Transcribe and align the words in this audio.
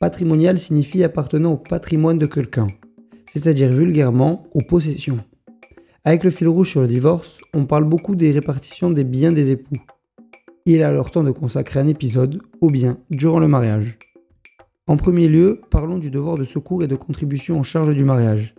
Patrimonial 0.00 0.60
signifie 0.60 1.02
appartenant 1.02 1.54
au 1.54 1.56
patrimoine 1.56 2.18
de 2.18 2.26
quelqu'un, 2.26 2.68
c'est-à-dire 3.26 3.72
vulgairement 3.72 4.46
aux 4.54 4.62
possessions. 4.62 5.18
Avec 6.04 6.22
le 6.22 6.30
fil 6.30 6.46
rouge 6.46 6.70
sur 6.70 6.80
le 6.80 6.86
divorce, 6.86 7.40
on 7.52 7.66
parle 7.66 7.82
beaucoup 7.82 8.14
des 8.14 8.30
répartitions 8.30 8.90
des 8.90 9.02
biens 9.02 9.32
des 9.32 9.50
époux. 9.50 9.78
Il 10.66 10.76
est 10.76 10.84
alors 10.84 11.10
temps 11.10 11.24
de 11.24 11.32
consacrer 11.32 11.80
un 11.80 11.88
épisode 11.88 12.40
aux 12.60 12.70
biens 12.70 12.98
durant 13.10 13.40
le 13.40 13.48
mariage. 13.48 13.98
En 14.86 14.96
premier 14.96 15.26
lieu, 15.26 15.62
parlons 15.68 15.98
du 15.98 16.12
devoir 16.12 16.38
de 16.38 16.44
secours 16.44 16.84
et 16.84 16.88
de 16.88 16.94
contribution 16.94 17.58
en 17.58 17.64
charge 17.64 17.92
du 17.92 18.04
mariage. 18.04 18.54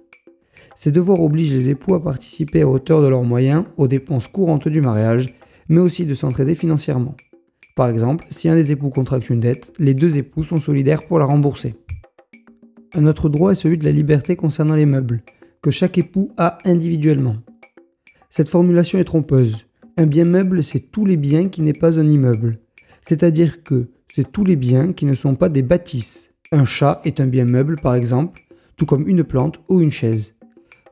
Ces 0.76 0.92
devoirs 0.92 1.22
obligent 1.22 1.54
les 1.54 1.70
époux 1.70 1.96
à 1.96 2.04
participer 2.04 2.64
à 2.64 2.68
hauteur 2.68 3.02
de 3.02 3.08
leurs 3.08 3.24
moyens 3.24 3.64
aux 3.78 3.88
dépenses 3.88 4.28
courantes 4.28 4.68
du 4.68 4.82
mariage, 4.82 5.34
mais 5.70 5.80
aussi 5.80 6.06
de 6.06 6.14
s'entraider 6.16 6.56
financièrement. 6.56 7.16
Par 7.76 7.90
exemple, 7.90 8.26
si 8.30 8.50
un 8.50 8.55
des 8.55 8.72
époux 8.72 8.90
contracte 8.90 9.30
une 9.30 9.40
dette, 9.40 9.73
les 9.80 9.94
deux 9.94 10.18
époux 10.18 10.44
sont 10.44 10.58
solidaires 10.58 11.05
pour 11.05 11.20
la 11.20 11.25
rembourser. 11.25 11.75
Un 12.94 13.06
autre 13.06 13.30
droit 13.30 13.52
est 13.52 13.56
celui 13.56 13.78
de 13.78 13.86
la 13.86 13.92
liberté 13.92 14.36
concernant 14.36 14.75
les 14.75 14.86
meubles 14.86 15.22
que 15.62 15.72
chaque 15.72 15.97
époux 15.97 16.31
a 16.38 16.58
individuellement. 16.66 17.38
Cette 18.30 18.50
formulation 18.50 19.00
est 19.00 19.03
trompeuse. 19.03 19.66
Un 19.97 20.06
bien 20.06 20.25
meuble, 20.25 20.64
c'est 20.64 20.92
tous 20.92 21.06
les 21.06 21.17
biens 21.17 21.50
qui 21.50 21.62
n'est 21.62 21.73
pas 21.73 22.00
un 22.00 22.08
immeuble. 22.08 22.59
C'est-à-dire 23.02 23.64
que 23.64 23.90
c'est 24.14 24.31
tous 24.31 24.45
les 24.45 24.56
biens 24.56 24.94
qui 24.94 25.06
ne 25.06 25.14
sont 25.14 25.36
pas 25.36 25.50
des 25.50 25.62
bâtisses. 25.62 26.31
Un 26.52 26.66
chat 26.66 27.02
est 27.03 27.20
un 27.20 27.28
bien 27.28 27.45
meuble, 27.45 27.75
par 27.75 27.95
exemple, 27.95 28.42
tout 28.78 28.86
comme 28.86 29.08
une 29.08 29.23
plante 29.23 29.59
ou 29.67 29.81
une 29.81 29.92
chaise. 29.92 30.36